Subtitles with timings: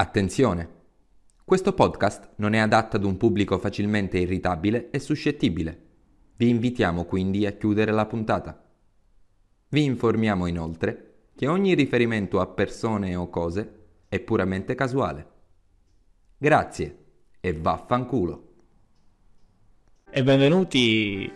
[0.00, 0.76] Attenzione!
[1.44, 5.86] Questo podcast non è adatto ad un pubblico facilmente irritabile e suscettibile.
[6.36, 8.64] Vi invitiamo quindi a chiudere la puntata.
[9.70, 15.26] Vi informiamo inoltre che ogni riferimento a persone o cose è puramente casuale.
[16.36, 16.98] Grazie
[17.40, 18.52] e vaffanculo.
[20.08, 21.28] E benvenuti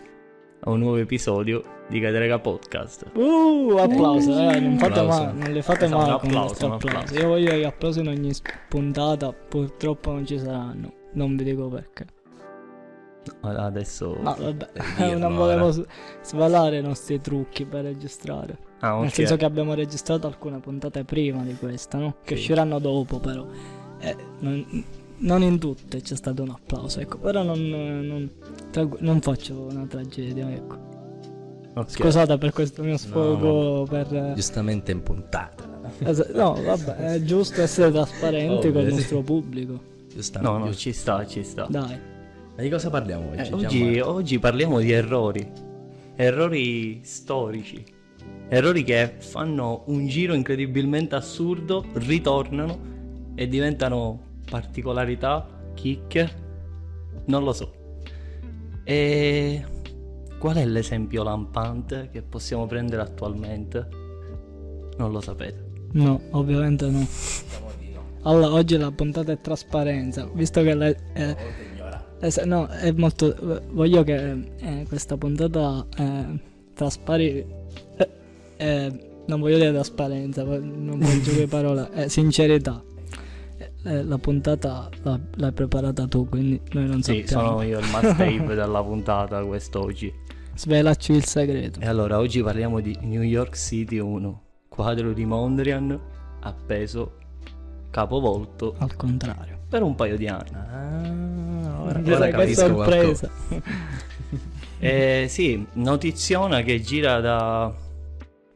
[0.61, 3.05] a un nuovo episodio di Cadrega Podcast.
[3.13, 5.23] Uh, applauso, eh, non, fate Applauso.
[5.23, 6.97] male, non le fate Esatto, male un applauso, questo un applauso.
[6.97, 7.21] applauso.
[7.21, 8.31] Io voglio gli applausi in ogni
[8.67, 10.93] puntata, purtroppo non ci saranno.
[11.13, 12.05] Non vi dico perché.
[13.41, 14.17] Adesso...
[14.21, 15.71] No, vabbè, Devi non dirlo volevo ora.
[15.71, 15.85] s-
[16.23, 18.57] svelare i nostri trucchi per registrare.
[18.79, 19.13] Ah, Nel ok.
[19.13, 22.15] senso che abbiamo registrato alcune puntate prima di questa, no?
[22.23, 22.41] Che Sì.
[22.41, 23.45] usciranno dopo, però.
[23.99, 24.83] Eh, non,
[25.19, 27.17] non in tutte c'è stato un applauso, ecco.
[27.19, 28.29] Però non, non,
[28.99, 30.91] non faccio una tragedia, ecco.
[31.75, 31.89] Ok.
[31.89, 34.33] Scusate per questo mio sfogo per...
[34.35, 35.71] Giustamente in puntata.
[35.99, 39.81] Esa- no, vabbè, è giusto essere trasparenti Ovvio, con il nostro pubblico.
[40.13, 40.57] Giustamente.
[40.59, 41.65] No, no, ci sta, ci sta.
[41.69, 41.99] Dai.
[42.55, 43.49] Ma di cosa parliamo oggi?
[43.49, 45.51] Eh, oggi, oggi parliamo di errori.
[46.15, 47.83] Errori storici.
[48.49, 52.91] Errori che fanno un giro incredibilmente assurdo, ritornano
[53.33, 56.41] e diventano particolarità, chicche.
[57.25, 57.73] Non lo so.
[58.83, 59.65] E
[60.43, 63.87] qual è l'esempio lampante che possiamo prendere attualmente?
[64.97, 65.71] Non lo sapete.
[65.93, 67.07] No, ovviamente no.
[68.23, 70.29] Allora, oggi la puntata è trasparenza.
[70.33, 71.35] Visto che le, eh,
[72.19, 73.33] eh, no, è molto.
[73.71, 76.39] Voglio che eh, questa puntata eh,
[76.73, 77.45] traspari.
[77.95, 78.09] eh,
[78.57, 81.89] eh, non voglio dire trasparenza, non voglio che parole.
[81.93, 82.83] eh, sincerità.
[83.83, 84.89] La puntata
[85.35, 87.47] l'hai preparata tu, quindi noi non Sì, sappiamo.
[87.49, 90.13] sono io il must tape della puntata quest'oggi.
[90.55, 91.79] Svelaci il segreto.
[91.79, 95.99] E allora oggi parliamo di New York City 1, quadro di Mondrian
[96.41, 97.17] appeso
[97.89, 99.59] capovolto Al contrario.
[99.67, 100.49] per un paio di anni.
[100.53, 103.29] Ah, ora, ora capisco sorpresa.
[104.79, 107.73] Eh sì, notiziona che gira da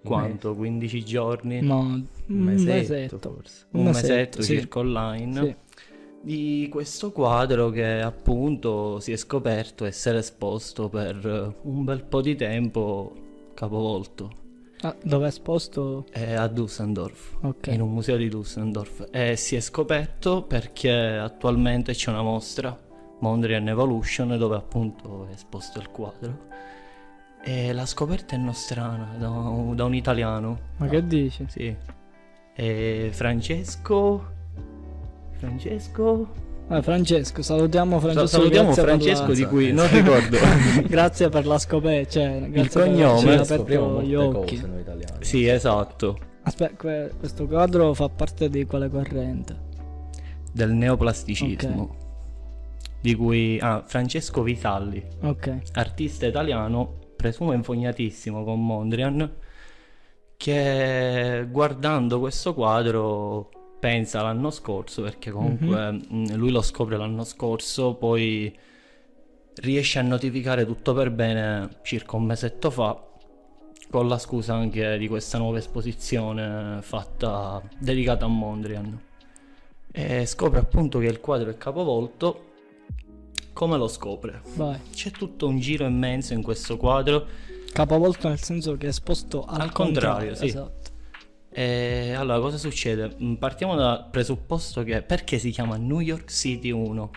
[0.03, 0.55] quanto?
[0.55, 1.61] 15 giorni?
[1.61, 3.17] No, Un un mesetto, mesetto.
[3.19, 3.65] forse.
[3.71, 4.55] un mesetto sì.
[4.55, 5.43] circa online.
[5.45, 5.55] Sì.
[6.21, 12.35] Di questo quadro che appunto si è scoperto essere esposto per un bel po' di
[12.35, 13.13] tempo
[13.53, 14.45] capovolto.
[14.81, 16.05] Ah, dove è esposto?
[16.11, 17.37] È a Düsseldorf.
[17.41, 17.67] Ok.
[17.67, 22.77] in un museo di Düsseldorf e si è scoperto perché attualmente c'è una mostra
[23.21, 26.45] Mondrian Evolution dove appunto è esposto il quadro
[27.43, 31.45] e la scoperta è nostrana da, un- da un italiano Ma che dici?
[31.47, 31.75] sì
[32.53, 34.35] e Francesco
[35.37, 38.27] Francesco Ah, Francesco, salutiamo Francesco.
[38.27, 40.37] salutiamo Francesco la- di cui non ricordo
[40.85, 44.55] grazie per la scoperta, cioè, grazie cognome, per aperto gli occhi.
[44.55, 45.23] cose noi italiani.
[45.23, 49.65] sì esatto Aspetta, que- questo quadro fa parte di quale corrente?
[50.51, 51.95] del neoplasticismo
[52.99, 55.61] di cui ah, Francesco Vitalli Ok.
[55.73, 59.31] artista italiano, presumo infognatissimo con Mondrian,
[60.35, 63.49] che guardando questo quadro
[63.79, 68.55] pensa l'anno scorso, perché comunque mh, lui lo scopre l'anno scorso, poi
[69.55, 73.01] riesce a notificare tutto per bene circa un mesetto fa,
[73.89, 79.01] con la scusa anche di questa nuova esposizione fatta dedicata a Mondrian.
[79.91, 82.43] E scopre appunto che il quadro è capovolto.
[83.53, 84.41] Come lo scopre?
[84.55, 84.79] Vai.
[84.91, 87.25] C'è tutto un giro immenso in questo quadro.
[87.71, 90.45] Capovolto nel senso che è esposto al, Al contrario, sì.
[90.45, 90.86] Esatto.
[91.59, 93.15] E allora cosa succede?
[93.19, 97.09] Mm, Partiamo dal presupposto che perché si chiama New York City 1?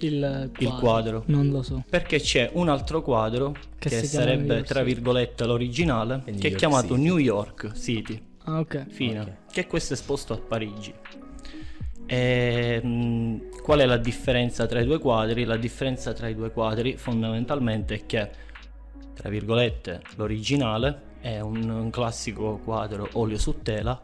[0.00, 0.58] Il quadro.
[0.58, 1.22] Il quadro.
[1.28, 1.82] Non lo so.
[1.88, 6.56] Perché c'è un altro quadro che, Che sarebbe tra virgolette l'originale, È che è York
[6.56, 7.00] chiamato City.
[7.00, 8.22] New York City.
[8.44, 8.86] Ah, ok.
[8.90, 9.20] Fine.
[9.20, 9.32] Ok.
[9.50, 10.92] Che questo è esposto a Parigi.
[12.04, 15.44] E, mh, qual è la differenza tra i due quadri?
[15.44, 18.30] La differenza tra i due quadri fondamentalmente è che,
[19.14, 24.00] tra virgolette, l'originale è un, un classico quadro olio su tela,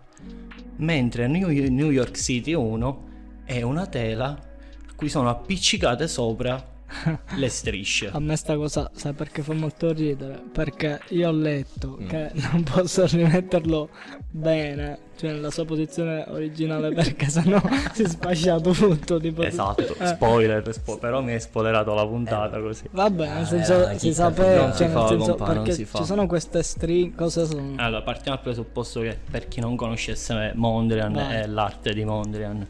[0.76, 3.12] mentre New, New York City 1
[3.44, 6.73] è una tela a cui sono appiccicate sopra
[7.36, 8.08] le strisce.
[8.12, 10.42] A me sta cosa, sai perché fa molto ridere?
[10.52, 12.06] Perché io ho letto Mm.
[12.08, 13.88] che non posso rimetterlo
[14.30, 17.60] bene, cioè nella sua posizione originale, perché sennò
[17.92, 19.18] si sfascia tutto.
[19.20, 22.84] Tipo, Esatto, Eh, spoiler, spo- però mi hai spoilerato la puntata così.
[22.90, 26.26] Vabbè, nel Ah, senso una si sapeva, cioè, nel senso, compà, non perché ci sono
[26.26, 27.74] queste stringhe, cosa sono?
[27.76, 32.66] Allora, partiamo dal presupposto che per chi non conoscesse Mondrian e l'arte di Mondrian,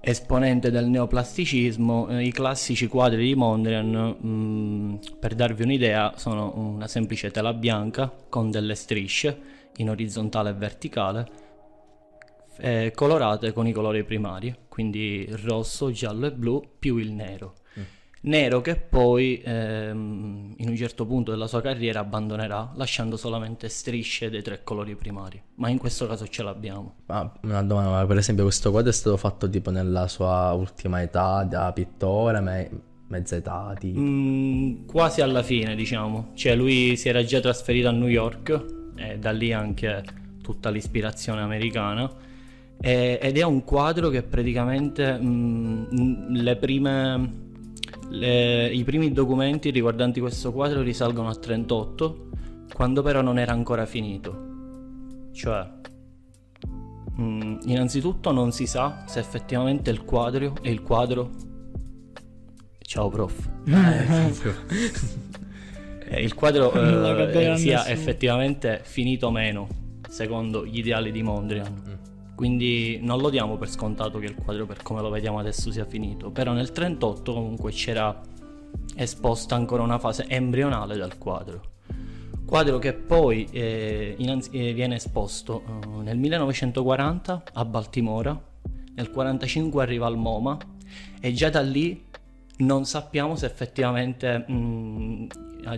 [0.00, 6.88] esponente del neoplasticismo, eh, i classici quadri di Mondrian, mh, per darvi un'idea, sono una
[6.88, 11.28] semplice tela bianca con delle strisce in orizzontale e verticale,
[12.58, 17.54] eh, colorate con i colori primari, quindi rosso, giallo e blu più il nero.
[18.22, 24.28] Nero che poi ehm, in un certo punto della sua carriera abbandonerà lasciando solamente strisce
[24.28, 26.96] dei tre colori primari, ma in questo caso ce l'abbiamo.
[27.06, 31.00] Ma una domanda, ma per esempio questo quadro è stato fatto tipo nella sua ultima
[31.00, 32.70] età da pittore, me-
[33.10, 33.98] mezza età, tipo...
[34.00, 36.30] Mm, quasi alla fine, diciamo.
[36.34, 38.64] Cioè, lui si era già trasferito a New York
[38.96, 40.02] e da lì anche
[40.42, 42.10] tutta l'ispirazione americana.
[42.80, 47.49] E- ed è un quadro che praticamente mm, le prime,
[48.10, 52.28] le- i primi documenti riguardanti questo quadro risalgono a 38,
[52.72, 54.48] quando però non era ancora finito.
[55.32, 55.68] Cioè,
[57.20, 61.30] mm, innanzitutto non si sa se effettivamente il quadro è il quadro.
[62.80, 63.48] Ciao, prof.
[66.12, 67.94] Eh, il quadro eh, sia nessuno.
[67.94, 69.68] effettivamente finito o meno
[70.08, 71.89] secondo gli ideali di Mondrian.
[72.40, 75.84] Quindi non lo diamo per scontato che il quadro per come lo vediamo adesso sia
[75.84, 78.18] finito, però nel 38 comunque c'era
[78.96, 81.60] esposta ancora una fase embrionale del quadro.
[82.46, 89.82] Quadro che poi eh, innanzi- eh, viene esposto eh, nel 1940 a Baltimora, nel 1945
[89.82, 90.56] arriva al MoMA
[91.20, 92.06] e già da lì
[92.56, 95.26] non sappiamo se effettivamente mh,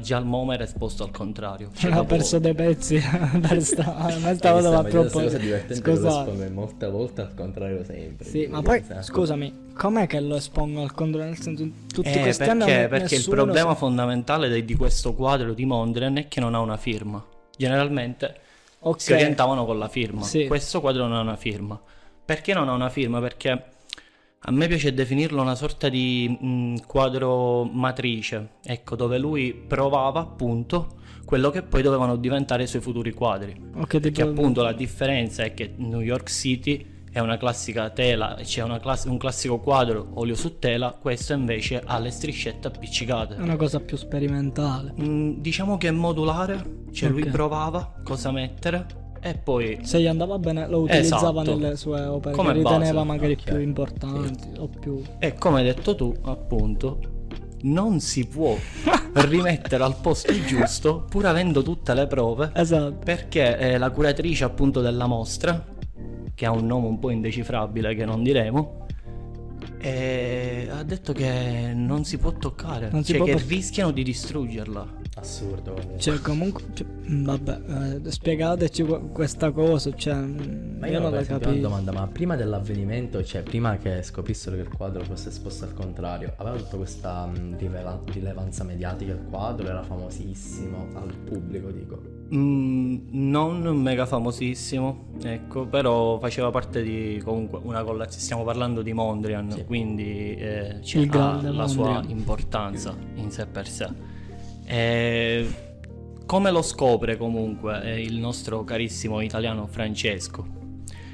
[0.01, 1.71] già al MoMA era esposto al contrario.
[1.75, 3.01] Cioè, ha dopo- perso dei pezzi
[3.41, 7.21] per sta, a me sta cosa va troppo cosa divertente lo scusate espongo molte volte
[7.23, 8.27] al contrario sempre.
[8.27, 9.03] sì ma poi esatto.
[9.03, 13.25] scusami com'è che lo espongo al contrario nel senso tutti Eh, questi anni perché, il
[13.29, 17.25] problema sa- fondamentale di questo quadro di Mondrian è che non ha una firma.
[17.57, 18.35] Generalmente
[18.81, 20.23] ok si orientavano con la firma.
[20.23, 20.47] Sì.
[20.47, 21.81] Questo quadro non ha una firma.
[22.25, 23.21] Perché non ha una firma?
[23.21, 23.65] Perché
[24.45, 30.97] a me piace definirlo una sorta di mh, quadro matrice, ecco, dove lui provava appunto
[31.25, 33.55] quello che poi dovevano diventare i suoi futuri quadri.
[33.75, 38.37] ok Perché tipo appunto la differenza è che New York City è una classica tela,
[38.43, 43.37] c'è una class- un classico quadro olio su tela, questo invece ha le striscette appiccicate.
[43.37, 47.29] è una cosa più sperimentale Mm, diciamo che è modulare, cioè lui Ok.
[47.31, 48.87] provava cosa mettere
[49.25, 51.57] e poi se gli andava bene lo utilizzava Esatto.
[51.59, 53.07] nelle sue opere Come che riteneva base.
[53.07, 53.43] magari Ok.
[53.45, 56.99] più importanti o più E come hai detto tu, appunto,
[57.63, 58.57] non si può
[59.15, 64.81] rimettere al posto giusto pur avendo tutte le prove, esatto perché eh, la curatrice appunto
[64.81, 65.65] della mostra,
[66.35, 68.82] che ha un nome un po' indecifrabile che non diremo,
[69.83, 73.91] eh, ha detto che non si può toccare, Non si cioè può che per- rischiano
[73.91, 75.01] di distruggerla.
[75.17, 75.77] Assurdo.
[75.99, 77.61] Cioè, comunque, cioè, mm, vabbè,
[78.07, 79.95] eh, spiegateci que- questa cosa.
[79.95, 81.61] Cioè, mm, Ma io io non la esempio, una capisco.
[81.69, 86.33] domanda, ma prima dell'avvenimento, cioè prima che scoprissero che il quadro fosse esposto al contrario,
[86.39, 92.21] aveva tutta questa mh, rileva- rilevanza mediatica il quadro, era famosissimo al pubblico, dico.
[92.35, 98.23] Mm, non mega famosissimo, ecco, però faceva parte di comunque una collazione.
[98.23, 99.65] Stiamo parlando di Mondrian, Sì.
[99.65, 102.11] quindi eh, c'è- la sua Mondrian.
[102.17, 103.89] importanza in sé per sé.
[104.65, 105.47] E
[106.25, 110.61] come lo scopre comunque eh, il nostro carissimo italiano Francesco?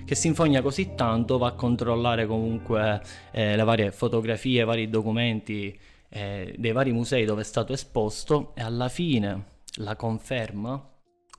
[0.05, 4.89] Che si infogna così tanto, va a controllare comunque eh, le varie fotografie, i vari
[4.89, 5.77] documenti
[6.11, 9.45] eh, dei vari musei dove è stato esposto e alla fine
[9.81, 10.83] la conferma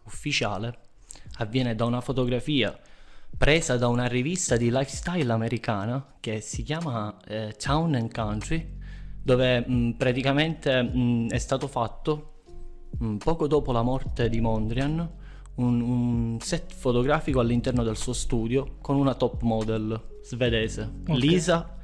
[0.09, 0.77] ufficiale
[1.37, 2.77] avviene da una fotografia
[3.37, 8.77] presa da una rivista di lifestyle americana che si chiama eh, Town and Country
[9.21, 12.41] dove mh, praticamente mh, è stato fatto
[12.97, 15.17] mh, poco dopo la morte di Mondrian
[15.55, 21.17] un, un set fotografico all'interno del suo studio con una top model svedese Ok.
[21.17, 21.77] Lisa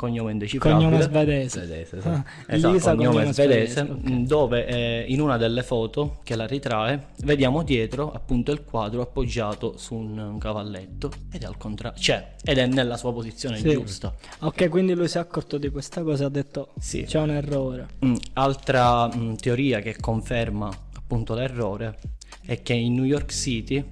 [0.00, 1.58] cognome indecifrabile Cognome svedese.
[1.66, 2.28] Svedese, esatto.
[2.46, 3.88] Esatto, Lisa, cognome svedese, ok.
[4.02, 9.02] mh, dove eh, in una delle foto che la ritrae vediamo dietro appunto il quadro
[9.02, 13.58] appoggiato su un, un cavalletto ed è al contrario, cioè ed è nella sua posizione
[13.58, 13.68] Sì.
[13.72, 14.14] giusta.
[14.38, 17.02] Ok, quindi lui si è accorto di questa cosa e ha detto Sì.
[17.02, 17.88] c'è un errore.
[18.02, 21.98] Mm, altra mm, teoria che conferma appunto l'errore
[22.46, 23.84] è che in New York City,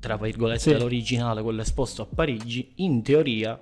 [0.00, 0.78] tra virgolette Sì.
[0.78, 3.60] l'originale, quello esposto a Parigi, in teoria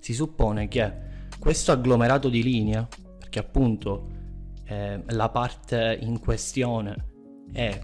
[0.00, 0.92] si suppone che
[1.38, 2.86] questo agglomerato di linea,
[3.18, 4.08] perché appunto
[4.64, 7.06] eh, la parte in questione
[7.52, 7.78] è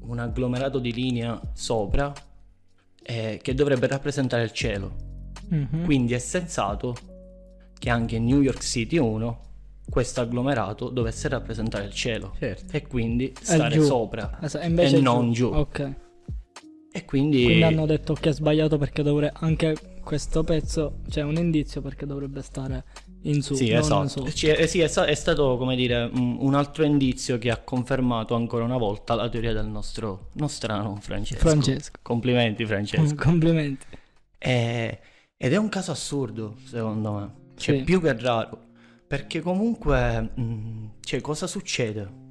[0.00, 2.12] un agglomerato di linea sopra
[3.02, 4.94] eh, che dovrebbe rappresentare il cielo.
[5.48, 5.84] Mhm.
[5.84, 6.94] Quindi è sensato
[7.78, 9.40] che anche in New York City 1
[9.88, 12.74] questo agglomerato dovesse rappresentare il cielo Certo.
[12.74, 15.48] e quindi stare sopra Es- e invece e è non giù.
[15.48, 15.92] Ok.
[16.90, 21.36] e quindi, Quindi hanno detto che è sbagliato perché dovrebbe anche questo pezzo c'è un
[21.36, 22.84] indizio perché dovrebbe stare
[23.22, 23.54] in su.
[23.54, 24.06] Sì, esatto.
[24.08, 24.30] sotto.
[24.30, 28.34] Ci- eh, sì, è, sta- è stato, come dire, un, altro indizio che ha confermato
[28.34, 31.40] ancora una volta la teoria del nostro nostrano Francesco.
[31.40, 31.98] Francesco.
[32.02, 33.14] Complimenti, Francesco.
[33.20, 33.86] Complimenti.
[34.38, 34.98] Eh,
[35.36, 37.34] ed è un caso assurdo, secondo me.
[37.56, 37.82] Cioè, Sì.
[37.82, 38.68] più che raro.
[39.06, 42.22] Perché comunque, mh, cioè, cosa succede?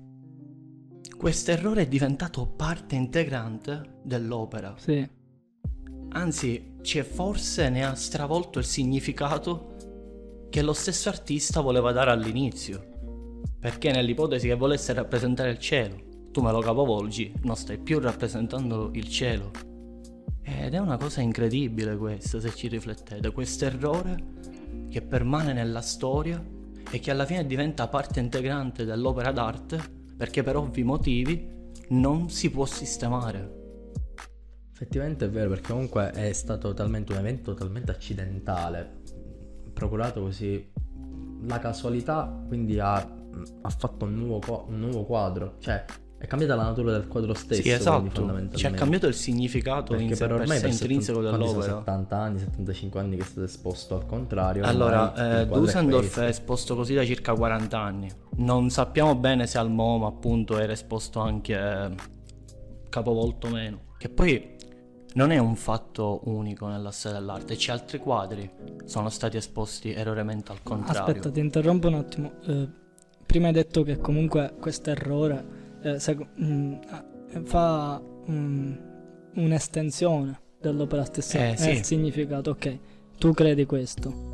[1.17, 4.75] Questo errore è diventato parte integrante dell'opera.
[4.77, 5.07] Sì.
[6.13, 9.75] Anzi, cioè, forse ne ha stravolto il significato
[10.49, 12.91] che lo stesso artista voleva dare all'inizio.
[13.59, 15.95] Perché nell'ipotesi che volesse rappresentare il cielo,
[16.31, 19.51] tu me lo capovolgi, non stai più rappresentando il cielo.
[20.43, 24.41] Ed è una cosa incredibile questa, se ci riflettete, questo errore
[24.89, 26.43] che permane nella storia
[26.91, 29.81] e che alla fine diventa parte integrante dell'opera d'arte
[30.15, 31.49] perché per ovvi motivi
[31.89, 33.62] non si può sistemare.
[34.83, 39.01] Effettivamente è vero, perché comunque è stato talmente un evento talmente accidentale,
[39.71, 40.71] procurato così
[41.45, 45.85] la casualità, quindi ha, ha fatto un nuovo, un nuovo quadro, cioè
[46.17, 47.61] è cambiata la natura del quadro stesso.
[47.61, 48.09] Sì, esatto.
[48.09, 48.57] fondamentalmente.
[48.57, 51.61] Ci ha cambiato il significato in perché sé per ormai per intrinseco 70 quanti sono
[51.61, 51.79] dell'opera.
[51.79, 54.63] 70 anni, 75 anni che è stato esposto al contrario.
[54.65, 58.11] Allora, eh, quadro è è esposto così da circa 40 anni.
[58.35, 61.89] Non sappiamo bene se al MoMA appunto era esposto anche eh,
[62.89, 63.79] capovolto o meno.
[64.03, 64.52] Che poi
[65.13, 67.55] non è un fatto unico nella storia dell'arte.
[67.55, 68.49] C'è altri quadri
[68.85, 71.01] sono stati esposti erroneamente al contrario.
[71.03, 72.31] Aspetta, ti interrompo un attimo.
[72.45, 72.67] Eh,
[73.25, 75.45] prima hai detto che comunque questo errore
[75.81, 78.73] eh, sec- mm, eh, fa mm,
[79.35, 81.39] un'estensione dell'opera stessa.
[81.39, 81.69] Eh, È sì.
[81.69, 82.79] il significato, ok.
[83.17, 84.32] Tu credi questo?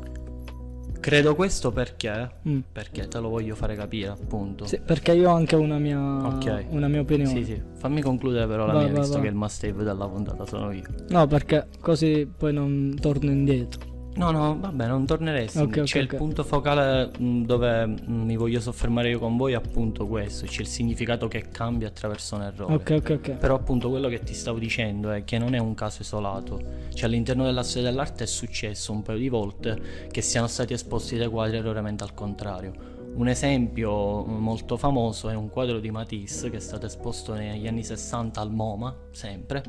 [1.00, 2.30] Credo questo perché?
[2.46, 2.58] Mm.
[2.72, 4.66] Perché te lo voglio fare capire appunto.
[4.66, 6.66] Sì, perché io ho anche una mia, Ok.
[6.68, 7.30] una mia opinione.
[7.30, 7.62] Sì, sì.
[7.76, 9.22] Fammi concludere però la Vai, mia, vai, visto vai.
[9.24, 10.84] che il must have della puntata sono io.
[11.08, 13.89] No, perché così poi non torno indietro.
[14.16, 15.58] No, no, vabbè, non torneresti.
[15.58, 16.12] Ok, ok, c'è ok.
[16.12, 20.46] il punto focale mh, dove mh, mi voglio soffermare io con voi, è appunto questo.
[20.46, 22.74] C'è il significato che cambia attraverso un errore.
[22.74, 23.30] Ok, ok, ok.
[23.32, 26.60] Però appunto quello che ti stavo dicendo è che non è un caso isolato.
[26.92, 31.16] Cioè all'interno della storia dell'arte è successo un paio di volte che siano stati esposti
[31.16, 32.98] dei quadri erroneamente al contrario.
[33.12, 37.84] Un esempio molto famoso è un quadro di Matisse che è stato esposto negli anni
[37.84, 39.62] 60 al MoMA, sempre,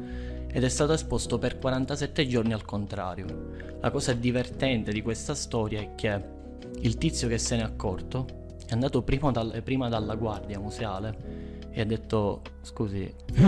[0.52, 3.80] ed è stato esposto per 47 giorni al contrario.
[3.82, 6.40] La cosa divertente di questa storia è che
[6.80, 8.26] il tizio che se n'è accorto
[8.66, 13.14] è andato prima, dal- prima dalla guardia museale e ha detto scusi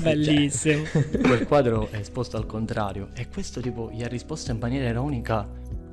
[0.00, 0.84] Bellissimo.
[1.20, 5.48] quel quadro è esposto al contrario e questo tipo gli ha risposto in maniera ironica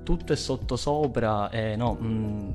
[0.09, 2.49] tutto è sottosopra e no mm,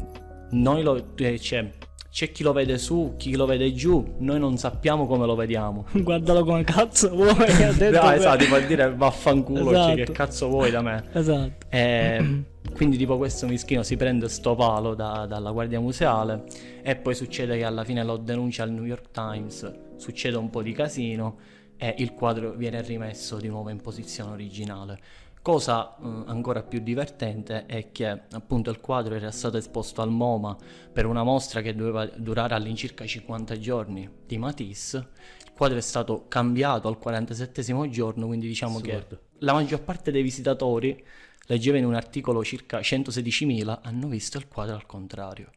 [0.51, 1.71] noi lo eh, c'è,
[2.11, 5.87] c'è chi lo vede su chi lo vede giù noi non sappiamo come lo vediamo
[5.95, 7.31] Guardalo come cazzo vuoi.
[7.31, 9.95] Ha detto no, esatto tipo dire vaffanculo cioè, Esatto.
[9.95, 11.67] che cazzo vuoi da me Esatto.
[11.69, 12.45] E
[12.75, 16.43] quindi tipo questo mischino si prende sto palo da- dalla guardia museale
[16.83, 20.61] e poi succede che alla fine lo denuncia al New York Times, succede un po'
[20.61, 21.37] di casino
[21.77, 24.99] e il quadro viene rimesso di nuovo in posizione originale.
[25.45, 30.57] Cosa eh, ancora più divertente è che appunto il quadro era stato esposto al MoMA
[30.91, 35.11] per una mostra che doveva durare all'incirca 50 giorni di Matisse.
[35.45, 39.07] Il quadro è stato cambiato al 47 giorno, quindi diciamo Assurdo.
[39.07, 41.05] che la maggior parte dei visitatori
[41.47, 45.51] leggeva in un articolo circa 116.000 hanno visto il quadro al contrario.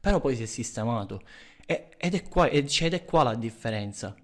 [0.00, 1.22] Però poi si è sistemato
[1.64, 4.16] E- ed, è qua, ed ed è qua la differenza.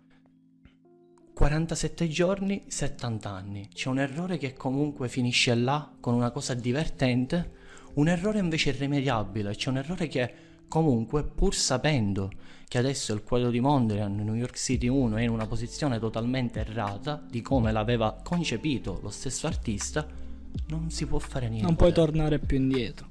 [1.36, 3.68] 47 giorni, 70 anni.
[3.68, 7.52] C'è un errore che comunque finisce là con una cosa divertente,
[7.96, 9.54] un errore invece irrimediabile.
[9.54, 10.32] C'è un errore che
[10.66, 12.30] comunque, pur sapendo
[12.66, 16.60] che adesso il quadro di Mondrian, New York City 1, è in una posizione totalmente
[16.60, 20.08] errata di come l'aveva concepito lo stesso artista,
[20.68, 21.66] non si può fare niente.
[21.66, 23.08] Non puoi tornare più indietro.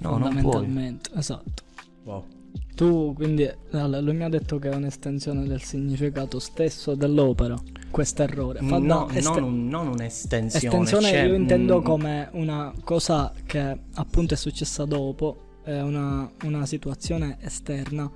[0.00, 0.42] No, non puoi.
[0.42, 1.10] fondamentalmente.
[1.14, 1.62] Esatto.
[2.04, 2.26] Wow.
[2.74, 7.56] Tu quindi allora, lui mi ha detto che è un'estensione del significato stesso dell'opera.
[7.90, 8.60] Questo errore.
[8.60, 10.66] Fa No, da este- non, non un'estensione.
[10.84, 16.66] estensione c'è io intendo come una cosa che appunto è successa dopo, è una, una
[16.66, 18.10] situazione esterna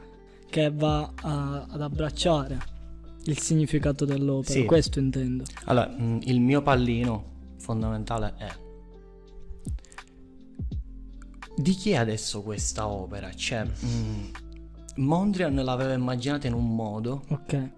[0.49, 2.59] che va a- ad abbracciare
[3.25, 4.53] il significato dell'opera.
[4.61, 4.65] Sì.
[4.65, 5.45] Questo intendo.
[5.65, 7.25] Allora, mh, il mio pallino
[7.59, 8.47] fondamentale è
[11.62, 13.33] di chi è adesso questa opera?
[13.33, 14.31] Cioè, mh,
[14.97, 17.71] Mondrian l'aveva immaginata in un modo, Ok.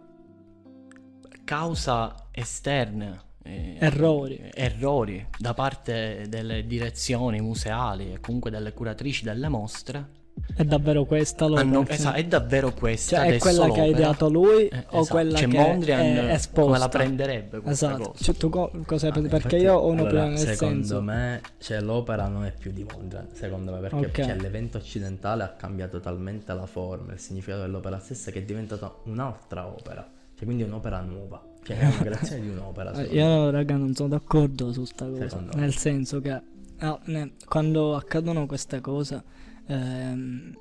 [1.44, 4.50] causa esterne, eh, Errori.
[4.54, 10.22] errori da parte delle direzioni museali e comunque delle curatrici delle mostre,
[10.56, 11.66] È davvero questa l'opera?
[11.66, 13.16] Hanno- senso- esatto, è davvero questa.
[13.16, 13.86] Cioè, è quella che ha l'opera?
[13.86, 15.04] ideato lui Eh, o esatto.
[15.06, 16.60] quella Cioè, che Mondrian è esposta?
[16.62, 18.08] come la prenderebbe questa Esatto.
[18.10, 18.24] cosa?
[18.24, 19.12] Cioè, tu co- cosa Ah?
[19.12, 21.02] Perché infatti, io ho allora, un'opinione nel secondo senso.
[21.02, 24.12] me cioè, l'opera non è più di Mondrian secondo me perché Ok.
[24.24, 28.94] cioè, l'evento occidentale ha cambiato talmente la forma il significato dell'opera stessa che è diventata
[29.04, 33.20] un'altra opera cioè quindi un'opera nuova cioè è una creazione di un'opera Eh, secondo me.
[33.20, 35.28] Io, raga, non sono d'accordo su sta cosa.
[35.28, 35.60] Secondo me.
[35.60, 36.40] Nel senso che
[36.78, 39.22] ah, ne- quando accadono queste cose,
[39.66, 40.52] ehm,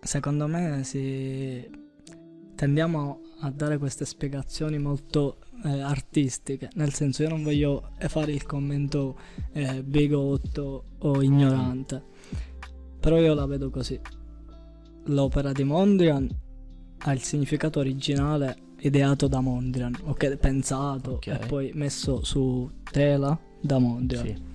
[0.00, 1.68] secondo me si
[2.54, 6.70] tendiamo a dare queste spiegazioni molto eh, artistiche.
[6.74, 9.16] Nel senso, io non voglio fare il commento
[9.52, 12.02] eh, bigotto o ignorante,
[13.00, 13.98] però io la vedo così.
[15.06, 16.28] L'opera di Mondrian
[16.98, 21.26] ha il significato originale ideato da Mondrian, ok, pensato Ok.
[21.28, 24.26] e poi messo su tela da Mondrian.
[24.26, 24.50] Sì.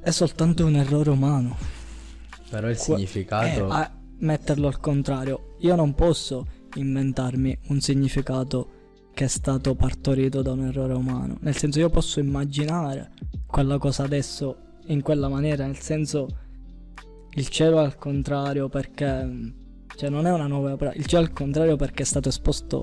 [0.00, 1.56] È soltanto un errore umano.
[2.54, 5.56] Però il significato a metterlo al contrario.
[5.60, 6.46] Io non posso
[6.76, 8.68] inventarmi un significato
[9.12, 11.36] che è stato partorito da un errore umano.
[11.40, 13.10] Nel senso, io posso immaginare
[13.46, 14.56] quella cosa adesso
[14.86, 15.66] in quella maniera.
[15.66, 16.28] Nel senso,
[17.30, 19.52] il cielo è al contrario perché.
[19.96, 20.92] Cioè, non è una nuova opera.
[20.92, 22.82] Il cielo è al contrario perché è stato esposto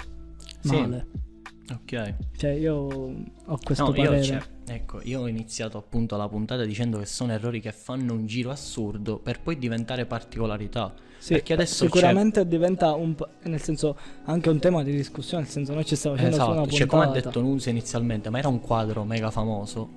[0.62, 1.30] Sì.
[1.74, 2.14] Ok.
[2.38, 4.24] Cioè, io ho questo No, io, parere.
[4.24, 8.26] cioè, ecco, io ho iniziato appunto la puntata dicendo che sono errori che fanno un
[8.26, 10.94] giro assurdo per poi diventare particolarità.
[11.18, 15.52] Sì, perché adesso sicuramente diventa un po', nel senso anche un tema di discussione, nel
[15.52, 16.78] senso noi ci stiamo facendo su una Esatto, puntata.
[16.84, 19.90] cioè come ha detto Nunzio inizialmente, ma era un quadro mega famoso.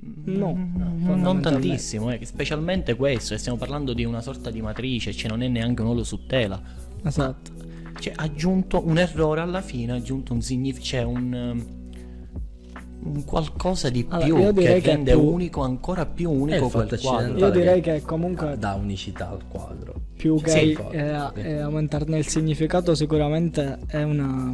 [0.00, 1.40] No, Mm, non fondamentalmente.
[1.68, 5.48] tantissimo, eh, specialmente questo, e stiamo parlando di una sorta di matrice, cioè non è
[5.48, 6.60] neanche un olio su tela.
[7.02, 7.50] Esatto.
[7.98, 13.24] Cioè ha aggiunto un errore alla fine, ha aggiunto un significato, cioè un, um, un
[13.24, 17.38] qualcosa di Allora, più che è rende più- unico, ancora più È unico quel quadro.
[17.38, 20.78] Io direi che che comunque dà unicità al quadro più che Sì.
[20.90, 24.52] eh, eh, aumentarne il significato sicuramente è una,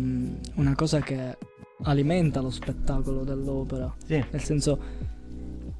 [0.56, 1.36] una cosa che
[1.84, 3.92] alimenta lo spettacolo dell'opera.
[4.06, 4.22] Sì.
[4.30, 4.78] Nel senso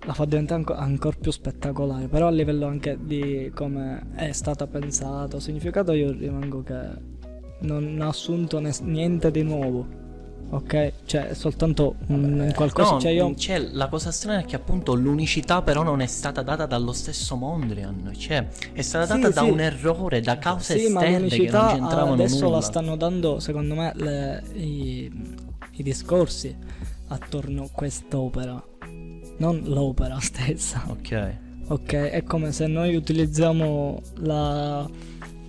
[0.07, 4.67] la fa diventare anco- ancora più spettacolare, però a livello anche di come è stata
[4.67, 6.77] pensata, significato io rimango che
[7.65, 10.03] non ha assunto nes- niente di nuovo.
[10.51, 10.93] Ok?
[11.07, 12.93] Cioè è soltanto un, qualcosa.
[12.93, 16.43] No, cioè io cioè, la cosa strana è che appunto l'unicità però non è stata
[16.43, 19.51] data dallo stesso Mondrian, cioè è stata Sì, data da sì.
[19.51, 22.57] un errore, da cause Sì, ma esterne che non c'entravano adesso nulla.
[22.57, 25.11] la stanno dando, secondo me, le- i,
[25.73, 26.55] i discorsi
[27.09, 28.63] attorno a quest'opera,
[29.39, 30.85] non l'opera stessa.
[30.89, 31.37] Ok.
[31.67, 34.87] Ok, è come se noi utilizziamo la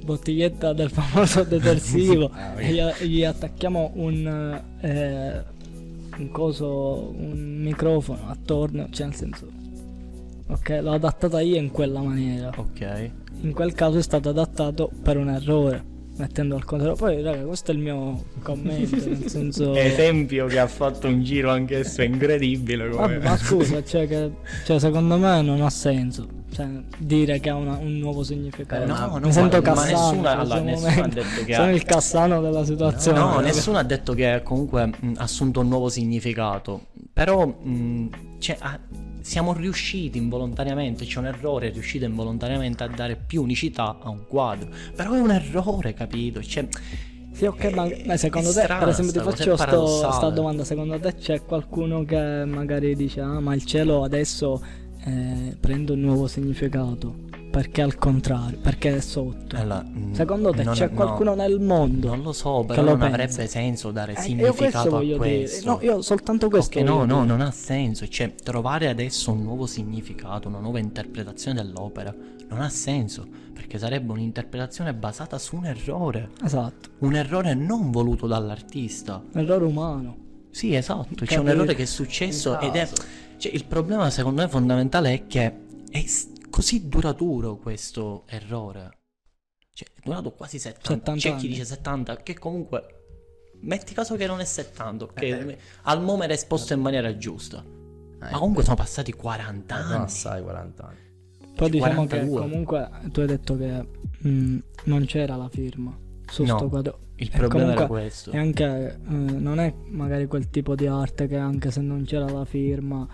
[0.06, 5.44] bottiglietta del famoso detersivo Ah, e gli, gli attacchiamo un, eh,
[6.18, 9.63] un coso, un microfono attorno, cioè nel senso...
[10.48, 12.52] Ok, l'ho adattata io in quella maniera.
[12.56, 13.10] Ok.
[13.41, 15.84] In quel caso è stato adattato per un errore,
[16.17, 16.95] mettendo al contrario.
[16.95, 19.73] Poi, raga, questo è il mio commento, nel senso...
[19.75, 24.32] Esempio che ha fatto un giro anch'esso incredibile Vabbè, ma scusa, cioè, che,
[24.65, 28.82] cioè, secondo me non ha senso cioè, dire che ha una- un nuovo significato.
[28.84, 29.91] Eh, No, ma- no, Mi sento ma Cassano.
[29.91, 33.19] nessuno, questo allora, nessuno ha detto che Sono ha, il Cassano della situazione.
[33.19, 33.41] No, raga.
[33.41, 36.86] nessuno ha detto che comunque ha assunto un nuovo significato.
[37.12, 38.80] Però mh, cioè, ha-
[39.26, 44.28] siamo riusciti involontariamente, c'è un errore, è riuscito involontariamente a dare più unicità a un
[44.28, 44.70] quadro.
[44.96, 46.44] Però è un errore, capito?
[46.44, 46.68] Cioè,
[47.32, 50.14] Sì, ok, ma, ma secondo te, per esempio, ti faccio è sto- paradossale.
[50.14, 54.62] sta domanda: secondo te c'è qualcuno che magari dice, ah, ma il cielo adesso
[55.06, 57.24] eh, prende un nuovo significato?
[57.56, 59.56] Perché al contrario, perché è sotto.
[59.56, 62.10] allora, Secondo te non- c'è no, qualcuno nel mondo?
[62.10, 63.13] Non lo so, però lo non pensa?
[63.13, 65.38] avrebbe senso dare Eh, io questo significato a voglio dire.
[65.39, 65.70] questo.
[65.72, 66.80] No, io soltanto questo.
[66.80, 67.26] Ok, no, no, dire.
[67.28, 68.06] non ha senso.
[68.10, 72.13] Cioè, trovare adesso un nuovo significato, una nuova interpretazione dell'opera,
[72.50, 73.26] non ha senso.
[73.54, 76.32] Perché sarebbe un'interpretazione basata su un errore.
[76.44, 79.24] Esatto, Un errore non voluto dall'artista.
[79.32, 80.18] errore umano.
[80.56, 81.10] Sì, esatto.
[81.10, 81.41] C'è Capito?
[81.41, 82.89] un errore che è successo ed è.
[83.38, 85.54] Cioè, il problema secondo me fondamentale è che
[85.91, 86.06] è
[86.50, 89.00] così duraturo questo errore.
[89.74, 90.88] Cioè, è durato quasi 70.
[90.94, 91.48] 70 C'è chi anni.
[91.50, 92.86] dice 70, che comunque.
[93.63, 95.22] Metti caso che non è 70, ok?
[95.22, 95.58] Eh.
[95.84, 97.62] Al momento era esposto in maniera giusta.
[97.62, 100.04] Eh, Ma comunque sono passati 40 non anni.
[100.06, 100.98] assai 40 anni
[101.54, 102.36] Poi diciamo 42.
[102.41, 103.88] che comunque tu hai detto che
[104.26, 105.94] mm, non c'era la firma
[106.32, 107.00] su No, quadro.
[107.17, 108.32] Il E problema era questo.
[108.32, 112.30] E anche eh, non è magari quel tipo di arte che anche se non c'era
[112.30, 113.08] la firma,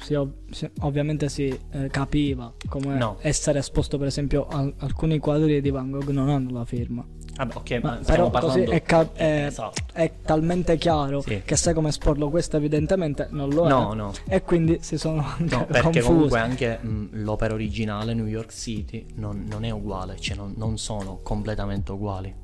[0.00, 3.18] si ov- si- ovviamente si eh, capiva come No.
[3.20, 7.04] essere esposto, per esempio, al- alcuni quadri di Van Gogh non hanno la firma.
[7.36, 8.70] Vabbè, ok, Ma ma però stiamo così parlando...
[8.72, 9.82] è, ca- è- Esatto.
[9.92, 11.42] è talmente chiaro Sì.
[11.44, 13.68] che sai come esporlo questo evidentemente non lo è.
[13.68, 14.12] No, no.
[14.26, 16.06] E quindi si sono anche No, perché confusi.
[16.08, 20.78] comunque anche mh, l'opera originale New York City non, non è uguale, cioè non, non
[20.78, 22.34] sono completamente uguali.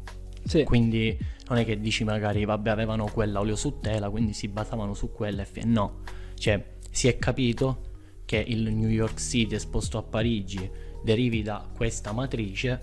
[0.45, 0.65] Sì.
[0.65, 1.17] Quindi
[1.49, 5.13] non è che dici magari, vabbè, avevano quella olio su tela, quindi si basavano su
[5.13, 6.01] quella e no.
[6.35, 7.93] Cioè, si è capito
[8.25, 10.71] che il New York City esposto a Parigi
[11.03, 12.81] derivi da questa matrice,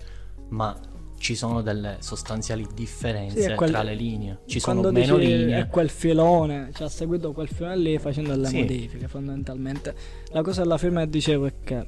[0.48, 0.78] ma
[1.18, 4.40] ci sono delle sostanziali differenze Sì, quel- tra le linee.
[4.46, 5.60] Ci sono meno linee.
[5.60, 8.58] è quel filone, cioè ha seguito quel filone lì facendo delle Sì.
[8.58, 9.94] modifiche fondamentalmente.
[10.32, 11.86] La cosa della firma che dicevo è che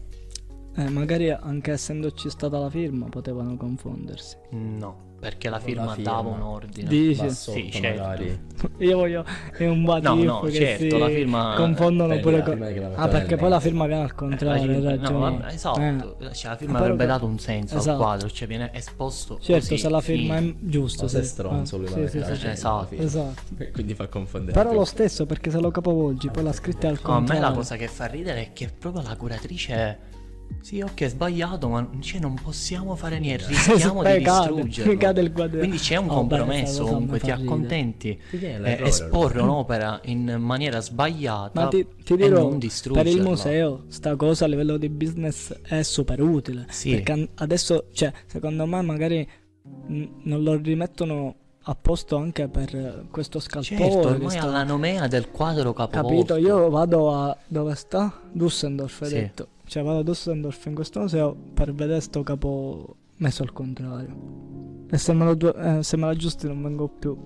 [0.76, 4.36] eh, magari anche essendoci stata la firma potevano confondersi.
[4.50, 6.10] No, perché la firma, la firma.
[6.12, 7.14] dava un ordine.
[7.14, 8.72] Sotto Sì, certo.
[8.84, 9.24] Io voglio
[9.56, 12.58] è un batiffo no, che certo, la firma- confondono Prendi pure la con...
[12.58, 15.10] la Ah, perché poi la firma viene al La contrario, hai firma- ragione.
[15.12, 15.80] no, vabbè, esatto.
[15.80, 16.34] Eh.
[16.34, 17.90] Cioè, la firma avrebbe dato un senso Esatto.
[17.90, 19.38] al quadro, cioè viene esposto.
[19.40, 20.50] Certo, così, se la firma fine.
[20.50, 21.02] è giusto.
[21.02, 21.14] Ma sì.
[21.16, 22.34] sei stronzo Ah, lui sì, la sì, sì, la sì.
[22.34, 22.94] firma, Esatto.
[22.96, 23.42] Esatto.
[23.72, 24.52] Quindi fa confondere.
[24.52, 27.16] Però lo stesso perché se lo capovolgi, poi la scritta è al No, a me
[27.26, 27.48] contrario.
[27.48, 30.12] la cosa che fa ridere è che proprio la curatrice.
[30.60, 34.96] Sì, ok, è sbagliato, ma cioè, non possiamo fare niente, rischiamo di Poi cade, distruggerlo.
[34.96, 35.58] cade il quadro.
[35.58, 38.20] Quindi c'è un Oh, beh, compromesso, cosa comunque ti accontenti.
[38.30, 43.10] Eh, esporre un'opera in maniera sbagliata Ma ti, ti e dirò, non per distruggerla.
[43.10, 46.66] il museo, sta cosa a livello di business è super utile.
[46.70, 46.90] Sì.
[46.90, 49.28] Perché adesso, cioè, secondo me magari
[49.86, 51.34] non lo rimettono
[51.66, 53.90] a posto anche per questo scalpore.
[53.90, 56.34] Certo, ormai sta- alla nomea del quadro capovolto.
[56.34, 56.36] Capito?
[56.36, 57.36] Io vado a...
[57.46, 58.20] dove sta?
[58.32, 59.14] Düsseldorf, hai Sì.
[59.14, 59.48] detto.
[59.66, 64.86] Cioè vado a Düsseldorf in questo museo per vedere sto capo messo al contrario.
[64.90, 67.16] E se me lo, eh, se me lo aggiusti non vengo più.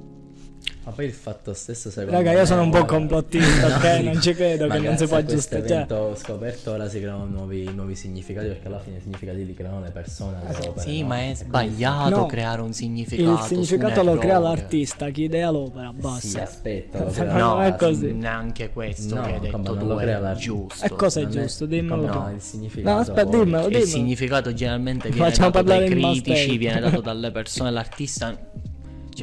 [0.89, 4.01] Ma poi il fatto stesso secondo Raga, me- io sono un po' complottista, ok?
[4.05, 5.23] Non ci credo che non si può.
[5.23, 9.53] Cioè, evento scoperto ora si creano nuovi, nuovi significati perché alla fine i significati li
[9.53, 11.09] creano le persone alle opere, Sì, no?
[11.09, 13.31] ma è E quindi- sbagliato No, creare un significato.
[13.33, 16.43] il significato lo crea l'artista, chi idea l'opera, Sì, basta.
[16.43, 18.13] aspetta, lo No, è sì, così.
[18.13, 20.51] Neanche questo No, che hai detto tu lo crea è l'artista.
[20.53, 20.85] giusto.
[20.87, 21.67] E cosa è giusto?
[21.67, 26.57] Dimmelo no, il significato No, aspetta, dimmelo, Il significato generalmente viene Facciamo dato dai critici,
[26.57, 28.35] viene dato dalle persone, l'artista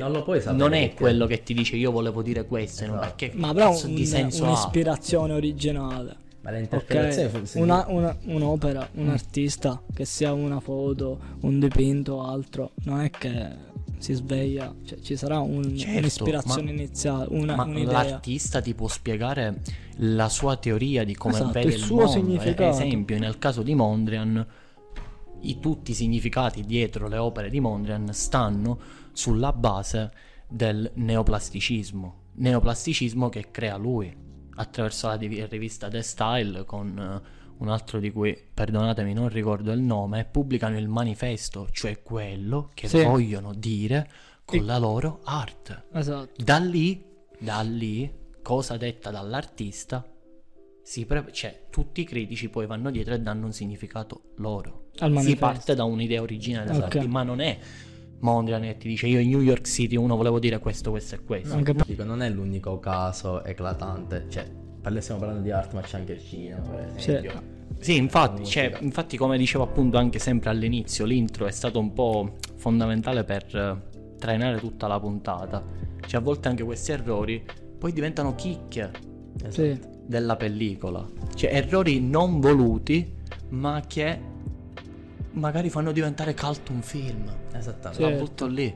[0.02, 2.86] non lo puoi sapere non è perché- quello che ti dice io volevo dire questo,
[2.86, 3.16] non Esatto.
[3.16, 4.48] perché Ma cazzo un- di senso ha?
[4.48, 6.16] un'ispirazione originale.
[6.42, 9.02] Ma le interpretazioni Ok, forse- una, una- un'opera, Mm.
[9.02, 14.72] un artista, che sia una foto, un dipinto o altro, non è che si sveglia,
[14.86, 17.92] cioè ci sarà un- Certo, un'ispirazione ma- iniziale, una, Ma un'idea.
[18.04, 19.62] l'artista ti può spiegare
[20.00, 22.12] la sua teoria di come Esatto, vede il il, suo mondo.
[22.12, 22.64] significato.
[22.78, 24.46] Ad esempio, nel caso di Mondrian,
[25.50, 28.80] i, tutti i significati dietro le opere di Mondrian stanno
[29.14, 30.12] sulla base
[30.48, 32.24] del neoplasticismo.
[32.34, 34.16] Neoplasticismo che crea lui
[34.58, 39.80] attraverso la rivista The Style con eh, un altro di cui, perdonatemi, non ricordo il
[39.82, 43.04] nome, pubblicano il manifesto, cioè quello che Sì.
[43.04, 44.10] vogliono dire
[44.44, 45.86] con E- la loro arte.
[45.94, 46.42] Esatto.
[46.44, 47.04] Da lì,
[47.40, 50.06] da lì, cosa detta dall'artista,
[51.06, 54.90] pre- cioè, tutti i critici poi vanno dietro e danno un significato loro.
[55.00, 56.78] Al Si parte da un'idea originale, Ok.
[56.96, 57.58] esatto, ma non è
[58.20, 61.24] Mondrian che ti dice io in New York City uno volevo dire questo, questo e
[61.24, 61.54] questo.
[61.56, 64.48] Anche per- Dico, non è l'unico caso eclatante, cioè
[64.82, 66.94] parli- stiamo parlando di arte ma c'è anche il cinema per
[67.80, 67.96] Sì.
[67.98, 73.24] infatti, cioè, infatti come dicevo appunto anche sempre all'inizio, l'intro è stato un po' fondamentale
[73.24, 75.64] per eh, trainare tutta la puntata.
[76.06, 77.44] Cioè a volte anche questi errori
[77.78, 78.92] poi diventano chicche
[79.38, 79.52] Esatto.
[79.52, 79.80] Sì.
[80.06, 81.06] Della pellicola.
[81.34, 83.14] Cioè errori non voluti,
[83.50, 84.20] ma che
[85.32, 87.30] magari fanno diventare cult un film.
[87.54, 88.02] Esattamente.
[88.04, 88.24] La Certo.
[88.24, 88.76] butto lì.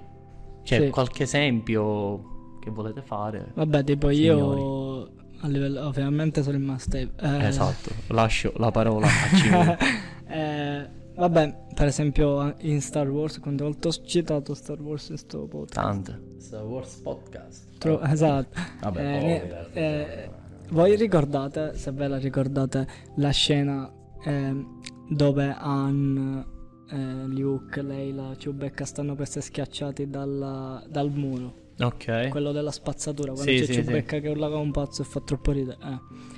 [0.63, 0.89] Cioè, Sì.
[0.89, 3.51] qualche esempio che volete fare?
[3.53, 5.11] Vabbè, tipo io Signori.
[5.41, 7.11] a livello ovviamente sono il master.
[7.19, 9.77] eh, Esatto, lascio la parola a Ciro.
[10.27, 15.47] eh, vabbè, per esempio in Star Wars, quante volte ho citato Star Wars in sto
[15.47, 15.73] podcast?
[15.73, 16.21] Tante.
[16.39, 17.67] Star Wars Podcast.
[17.77, 18.59] Tro- esatto.
[18.81, 20.29] Vabbè, Eh, ne- in realtà, eh,
[20.71, 23.91] voi ricordate, se ve la ricordate, la scena
[24.23, 24.79] ehm,
[25.10, 26.45] dove Han,
[26.89, 26.95] eh,
[27.27, 31.67] Luke, Leila, Chewbacca stanno per essere schiacciati dalla- dal muro?
[31.79, 32.27] Ok.
[32.29, 35.51] Quello della spazzatura, quando Sì, c'è sì, Chewbacca che urlava un pazzo e fa troppo
[35.51, 35.77] ridere.
[35.84, 36.38] eh.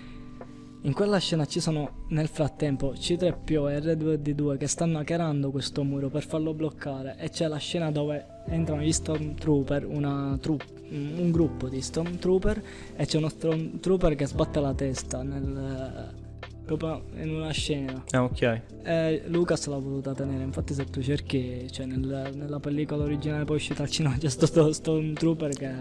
[0.84, 6.10] In quella scena ci sono nel frattempo C3PO e R2D2 che stanno hackerando questo muro
[6.10, 11.70] per farlo bloccare e c'è la scena dove entrano gli Stormtrooper, una tru- un gruppo
[11.70, 12.62] di Stormtrooper
[12.98, 16.14] e c'è uno Stormtrooper che sbatte la testa nel,
[16.66, 18.04] proprio in una scena.
[18.12, 18.62] Ah, ok.
[18.84, 23.56] Eh, Lucas l'ha voluta tenere, infatti se tu cerchi, cioè nel- nella pellicola originale poi
[23.58, 25.72] uscita al cinema c'è sto, sto Stormtrooper che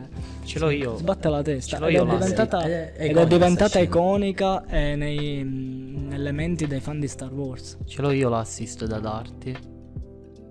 [0.45, 0.97] Ce l'ho io.
[0.97, 2.67] sbatte la testa Ce l'ho ed io è diventata, sì.
[2.69, 7.09] È- è ed è iconica diventata iconica eh, nei, mh, nelle menti dei fan di
[7.09, 7.79] Star Wars.
[7.87, 9.57] Ce l'ho io l'assist da darti.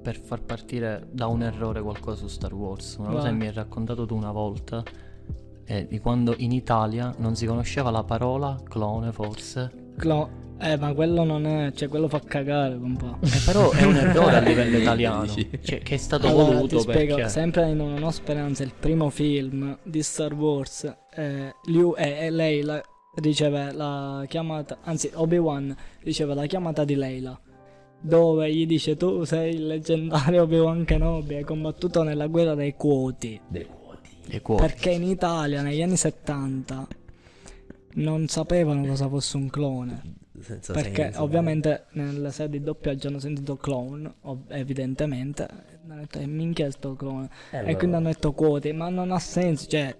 [0.01, 2.95] Per far partire da un errore qualcosa su Star Wars.
[2.97, 4.83] Una cosa che mi hai raccontato tu una volta
[5.63, 9.91] è di quando in Italia non si conosceva la parola clone, forse.
[9.97, 11.71] Clo- eh, ma quello non è.
[11.71, 13.17] Cioè, quello fa cagare un po'.
[13.21, 15.25] Eh, però è un errore a livello italiano.
[15.27, 17.29] Cioè, che è stato Allora, voluto ti spiego, perché.
[17.29, 20.83] sempre in Non ho speranza, il primo film di Star Wars,
[21.15, 22.81] eh, Liu- eh, eh, lei la-
[23.21, 27.37] riceve la chiamata, anzi Obi-Wan riceve la chiamata di Leila,
[28.01, 33.39] dove gli dice tu sei il leggendario Obi-Wan Kenobi, hai combattuto nella guerra dei quoti,
[33.47, 34.09] Dei quoti.
[34.25, 34.61] Le quote.
[34.61, 36.87] perché in Italia negli anni 70
[37.95, 40.01] non sapevano cosa fosse un clone.
[40.39, 41.23] Senza Perché senso.
[41.23, 45.45] ovviamente nelle sedi di doppiaggio hanno sentito clone, ov- evidentemente,
[45.83, 47.25] hanno detto "Eh, minchia sto clone.
[47.51, 47.75] Eh, E allora.
[47.75, 49.93] quindi hanno detto quote, ma non ha senso, Cioè,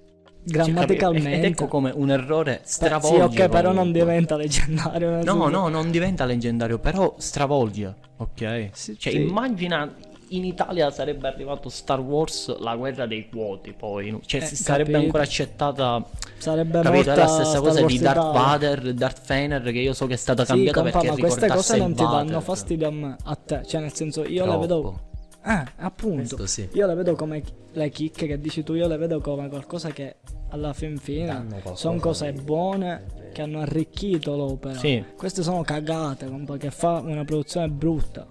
[0.50, 1.32] grammaticalmente.
[1.38, 3.36] Ed ecco come un errore Beh, stravolge.
[3.36, 4.00] Sì, ok, però non comunque.
[4.00, 5.10] diventa leggendario.
[5.10, 8.70] nel No, senso- no, non diventa leggendario, però stravolge, ok?
[8.74, 9.22] Sì, cioè, sì.
[9.22, 9.92] immagina
[10.32, 15.06] in Italia sarebbe arrivato Star Wars, la guerra dei quoti, poi, cioè Eh, sarebbe capito.
[15.06, 16.06] ancora accettata,
[16.38, 17.16] Sarebbe capito?
[17.16, 18.40] La stessa cosa di Darth Italia.
[18.40, 21.48] Vader, Darth Fener, che io so che è stata Sì, cambiata compa, perché ma queste
[21.48, 23.62] cose non ti danno fastidio a me, a te.
[23.66, 24.80] Cioè, nel senso, io le vedo.
[24.82, 25.00] Troppo.
[25.46, 26.46] Eh, appunto.
[26.46, 26.70] Sì.
[26.74, 30.18] Io le vedo come le chicche che dici tu, io le vedo come qualcosa che
[30.50, 34.78] alla fin fine sono cose buone che hanno arricchito l'opera.
[34.78, 35.04] Sì.
[35.16, 38.28] Queste sono cagate, compa, che fa una produzione brutta.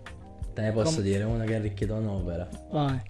[0.53, 2.49] Te ne posso Com- dire una che ha arricchito un'opera.
[2.71, 3.01] Vai.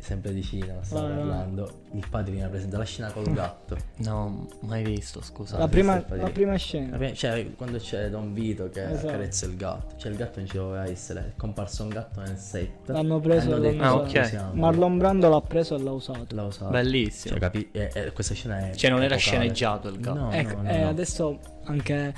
[0.00, 1.26] Sempre di cinema, stavo Vai, vai.
[1.26, 1.72] parlando.
[1.92, 3.76] Il padre viene presente la scena col gatto.
[3.98, 5.58] No, mai visto, scusa.
[5.58, 6.92] La prima, la prima scena.
[6.92, 9.08] Vabbè, Cioè, quando c'è Don Vito che Esatto.
[9.08, 9.96] accarezza il gatto.
[9.98, 11.20] Cioè, il gatto non ci doveva essere.
[11.20, 12.88] È comparso un gatto nel set.
[12.88, 14.52] L'hanno preso Hanno e detto, l'hanno "Ah, usiamo".
[14.54, 16.34] Marlon Brando l'ha preso e l'ha usato.
[16.34, 16.70] L'ha usato.
[16.70, 17.32] Bellissimo.
[17.34, 18.74] Cioè, capi- e- e questa scena è.
[18.74, 19.36] Cioè, non era epocale.
[19.36, 20.18] sceneggiato il gatto.
[20.18, 20.88] No, Ecco, no, no, e no.
[20.88, 22.14] adesso anche,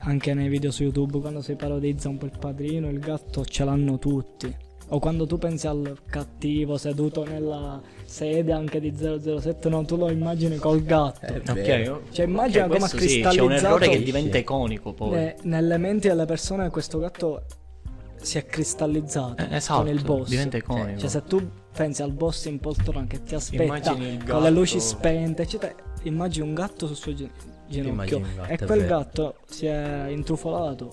[0.00, 3.64] anche nei video su YouTube, quando si parodizza un po' il padrino, il gatto ce
[3.64, 4.54] l'hanno tutti.
[4.92, 10.10] O quando tu pensi al cattivo seduto nella sede anche di 007, no, tu lo
[10.10, 11.26] immagini col gatto.
[11.26, 12.10] È Ok.
[12.10, 14.38] Cioè, immagina ok, come ha questo sì, c'è un cristallizzato- errore che diventa sì.
[14.40, 15.10] iconico poi.
[15.10, 17.44] Ne- nelle menti delle persone questo gatto
[18.16, 20.28] si è cristallizzato Eh, esatto, con il boss.
[20.28, 20.98] diventa iconico.
[20.98, 23.94] Cioè, se tu pensi al boss in poltrona che ti aspetta
[24.28, 25.72] con le luci spente, eccetera,
[26.02, 27.14] immagini un gatto sul suo
[27.68, 28.18] ginocchio.
[28.20, 30.90] Gatto, e è quel gatto si è intrufolato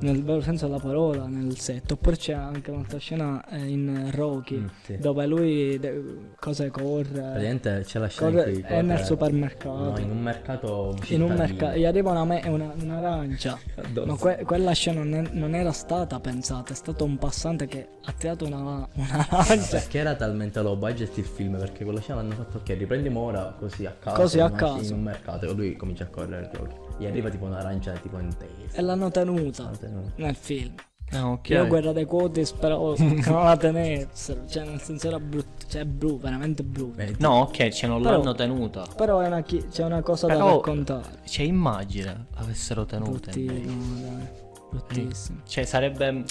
[0.00, 1.90] nel vero senso della parola nel set.
[1.92, 6.02] Oppure c'è anche un'altra scena eh, in Rocky Mm, dove lui de-
[6.38, 7.04] cosa corre.
[7.20, 9.78] Praticamente c'è la scena corre in cui è nel corre- supermercato.
[9.90, 13.58] No, in un mercato in un mercato gli arriva una me- una- un'arancia.
[14.04, 17.88] Ma que- quella scena non, è- non era stata pensata, è stato un passante che
[18.04, 19.78] ha tirato una, un'arancia.
[19.78, 21.56] Perché era talmente low budget il film?
[21.58, 24.20] Perché quella scena hanno fatto ok, riprendiamo ora così a caso.
[24.20, 24.92] Così a caso.
[24.92, 26.74] In un mercato e lui comincia a correre Rocky.
[26.98, 28.78] Gli arriva tipo un'arancia tipo in testa.
[28.78, 30.12] E l'hanno tenuta L'hanno tenuta.
[30.16, 30.74] nel film.
[31.12, 31.48] Ah, ok.
[31.50, 34.44] Io guerra dei quoti speravo che non la tenessero.
[34.48, 35.66] Cioè, nel senso era brutto.
[35.68, 36.96] Cioè, è brutto, veramente brutto.
[36.96, 38.86] Beh, No, ok, cioè non Però- l'hanno tenuta.
[38.96, 41.18] Però è una chi- c'è una cosa da Però- raccontare.
[41.24, 43.30] Cioè, immagina avessero tenuta.
[43.30, 44.28] Bruttissimo, dai.
[44.70, 45.38] Bruttissimo.
[45.46, 46.24] Cioè, sarebbe.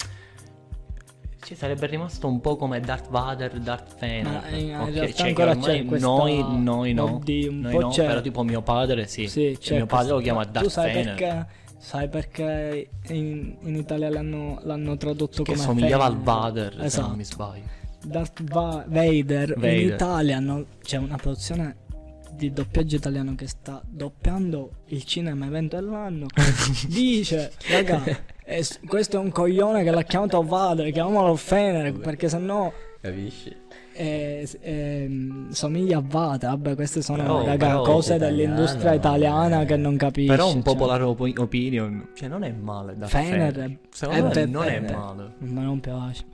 [1.46, 4.22] Cioè, sarebbe rimasto un po' come Darth Vader, Darth Vader.
[4.24, 7.14] Ma in- in Ok, realtà cioè, ancora che c'è questa- Noi, noi no.
[7.14, 8.06] Oddio, un noi po' no, c'è.
[8.06, 9.28] Però tipo mio padre sì.
[9.28, 11.04] Sì, c'è mio padre lo questo- chiama Darth Tu sai Vader.
[11.14, 11.46] perché?
[11.78, 16.24] Sai perché in, in Italia l'hanno, l'hanno tradotto Che come somigliava al Fener?
[16.24, 17.06] Vader, se Esatto.
[17.06, 17.62] non mi sbaglio.
[18.04, 19.72] Darth Va- Vader, Vader.
[19.80, 21.76] in Italia hanno- c'è una produzione
[22.36, 26.26] di doppiaggio italiano che sta doppiando il cinema evento dell'anno
[26.88, 28.02] dice raga
[28.44, 33.54] eh, s- questo è un coglione che l'ha chiamato Vader chiamiamolo Fener perché sennò Capisci?
[33.94, 39.62] eh, s- ehm, somiglia a Vader vabbè queste sono Però- raga però- cose dell'industria italiana
[39.62, 39.64] eh.
[39.64, 40.62] che non capisci Però un cioè.
[40.62, 44.82] popular op- opinion, cioè non è male Darth Fener è- Secondo me è non è
[44.84, 45.32] è- male.
[45.38, 46.24] ma non piace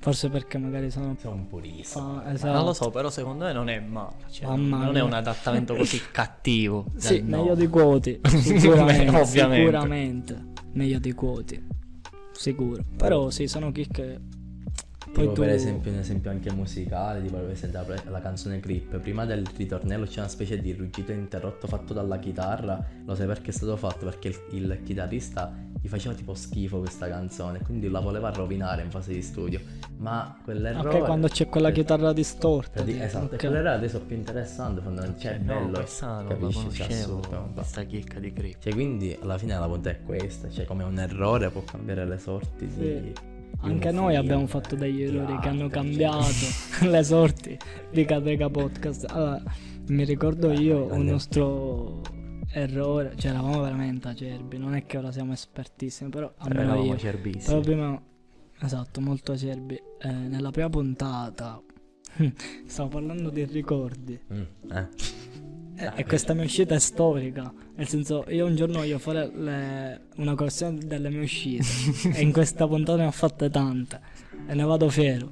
[0.00, 2.00] forse perché magari sono Sono un purista.
[2.00, 2.52] fa- esatto.
[2.52, 4.14] Non lo so, però secondo me non è male.
[4.30, 6.86] Cioè, non è un adattamento così cattivo.
[6.96, 7.54] Sì, meglio no.
[7.54, 9.64] di quoti, sicuramente, Beh, ovviamente.
[9.64, 10.44] sicuramente.
[10.72, 11.66] Meglio di quoti,
[12.32, 12.82] sicuro.
[12.96, 14.20] Però sì, sono chicche.
[15.10, 15.40] Poi Tipo tu...
[15.40, 19.46] per esempio un esempio anche musicale, tipo per esempio la, la canzone Creep, prima del
[19.56, 23.74] ritornello c'è una specie di ruggito interrotto fatto dalla chitarra, lo sai perché è stato
[23.78, 24.04] fatto?
[24.04, 28.90] Perché il, il chitarrista gli faceva tipo schifo questa canzone, quindi la voleva rovinare in
[28.90, 29.60] fase di studio,
[29.98, 30.98] ma quell'errore...
[30.98, 32.82] Ok, quando c'è quella chitarra distorta.
[32.82, 33.32] di- esatto, ok.
[33.34, 36.70] e quell'era adesso più interessante, fondamentalmente, cioè è No, bello, non la capisci?
[36.70, 38.60] Cioè, conoscevo, assurdo, questa chicca di grip.
[38.60, 42.18] Cioè, quindi alla fine la punta è questa, cioè come un errore può cambiare le
[42.18, 42.72] sorti di...
[42.72, 42.80] Sì.
[42.80, 43.12] di
[43.60, 46.24] Anche noi film, abbiamo fatto degli errori che hanno arte, cambiato
[46.78, 46.88] cioè.
[46.90, 47.58] le sorti
[47.90, 49.06] di Catega Podcast.
[49.10, 49.42] Allora,
[49.88, 52.02] mi ricordo io un nostro
[52.50, 56.92] errore, cioè eravamo veramente acerbi, non è che ora siamo espertissimi, però almeno Eravamo io.
[56.94, 57.44] acerbissimi.
[57.44, 58.02] Però prima
[58.60, 59.80] esatto, molto acerbi.
[60.00, 61.60] Eh, nella prima puntata
[62.66, 64.18] stavo parlando di ricordi.
[64.32, 64.88] Mm, eh.
[65.80, 67.52] E, e questa mia uscita è storica.
[67.76, 71.64] Nel senso, io un giorno voglio fare le- una correzione delle mie uscite.
[72.14, 74.00] e in questa puntata ne ho fatte tante.
[74.48, 75.30] E ne vado fiero.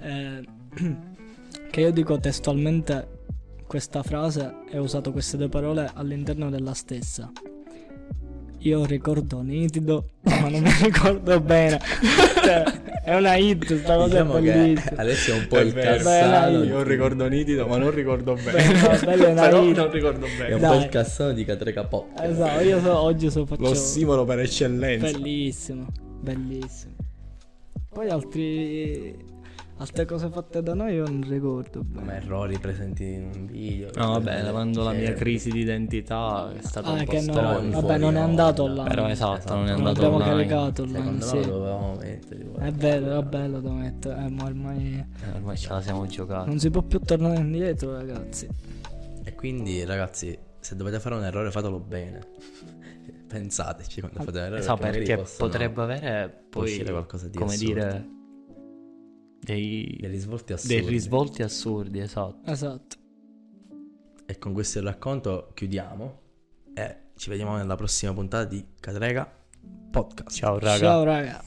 [0.00, 0.44] Eh,
[1.70, 3.16] che io dico testualmente
[3.68, 7.30] questa frase e ho usato queste due parole all'interno della stessa.
[8.62, 11.78] Io ricordo nitido, ma non mi ricordo bene.
[12.42, 12.62] Cioè,
[13.04, 14.96] è una hit, sta cosa Diciamo è bellissima.
[15.00, 16.64] adesso è un po' È il cassano.
[16.64, 18.50] Io ricordo nitido, ma non ricordo bene.
[19.04, 19.76] Beh, è una Però hit.
[19.76, 20.54] non ricordo È bene.
[20.54, 20.82] un po' Dai.
[20.82, 22.18] il cassano di Catrega Pop.
[22.20, 23.62] Esatto, io so- oggi so faccio...
[23.62, 25.10] L'ossimolo per eccellenza.
[25.18, 25.86] Bellissimo,
[26.20, 26.94] bellissimo.
[27.90, 29.27] Poi altri...
[29.78, 32.16] altre cose fatte da noi io non ricordo Come bene.
[32.16, 33.90] errori presenti in un video.
[33.94, 37.32] No, vabbè, lavando la mia crisi di identità è stata Ah, un po' che no,
[37.32, 37.58] strana.
[37.60, 38.82] in vabbè, non è andato là.
[38.84, 40.46] Però esatto, non è Non andato abbiamo online.
[40.46, 41.36] caricato me sì.
[41.36, 42.46] lo dovevamo mettere.
[42.58, 44.24] È vero, vabbè, lo devo mettere.
[44.24, 46.44] Eh, ma ormai Eh, Ormai ce la siamo giocata.
[46.46, 48.48] non si può più tornare indietro, ragazzi.
[49.24, 52.20] E quindi, ragazzi, se dovete fare un errore, fatelo bene.
[53.28, 54.60] Pensateci quando fate un errore.
[54.60, 57.74] Esatto, perché possono- potrebbe avere poi, uscire qualcosa di come assurdo.
[57.74, 58.08] dire,
[59.40, 60.74] dei, dei risvolti assurdi.
[60.74, 62.50] dei risvolti assurdi, esatto.
[62.50, 62.96] Esatto.
[64.26, 66.20] E con questo racconto chiudiamo.
[66.74, 69.30] E ci vediamo nella prossima puntata di Catrega
[69.90, 70.36] Podcast.
[70.36, 70.78] Ciao raga.
[70.78, 71.36] Ciao, raga.